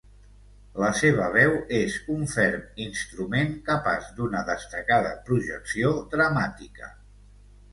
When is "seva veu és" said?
0.99-1.97